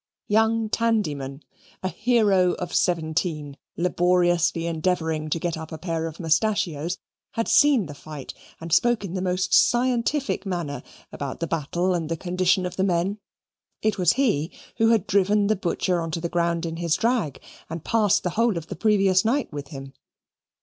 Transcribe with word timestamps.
Young 0.27 0.67
Tandyman, 0.67 1.43
a 1.83 1.87
hero 1.87 2.53
of 2.53 2.73
seventeen, 2.73 3.55
laboriously 3.77 4.65
endeavouring 4.65 5.29
to 5.29 5.37
get 5.37 5.55
up 5.57 5.71
a 5.71 5.77
pair 5.77 6.07
of 6.07 6.19
mustachios, 6.19 6.97
had 7.33 7.47
seen 7.47 7.85
the 7.85 7.93
fight, 7.93 8.33
and 8.59 8.73
spoke 8.73 9.05
in 9.05 9.13
the 9.13 9.21
most 9.21 9.53
scientific 9.53 10.43
manner 10.43 10.81
about 11.11 11.39
the 11.39 11.45
battle 11.45 11.93
and 11.93 12.09
the 12.09 12.17
condition 12.17 12.65
of 12.65 12.77
the 12.77 12.83
men. 12.83 13.19
It 13.83 13.99
was 13.99 14.13
he 14.13 14.51
who 14.77 14.89
had 14.89 15.05
driven 15.05 15.45
the 15.45 15.55
Butcher 15.55 16.01
on 16.01 16.09
to 16.09 16.19
the 16.19 16.29
ground 16.29 16.65
in 16.65 16.77
his 16.77 16.95
drag 16.95 17.39
and 17.69 17.83
passed 17.83 18.23
the 18.23 18.31
whole 18.31 18.57
of 18.57 18.69
the 18.69 18.75
previous 18.75 19.23
night 19.23 19.53
with 19.53 19.67
him. 19.67 19.93